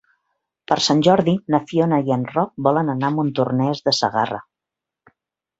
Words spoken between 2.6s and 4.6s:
volen anar a Montornès de Segarra.